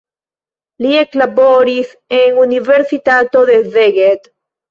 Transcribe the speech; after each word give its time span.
Li 0.83 0.93
eklaboris 1.01 1.91
en 2.19 2.41
universitato 2.45 3.43
de 3.53 3.61
Szeged. 3.77 4.27